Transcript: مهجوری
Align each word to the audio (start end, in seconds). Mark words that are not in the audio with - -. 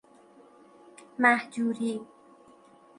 مهجوری 1.19 2.05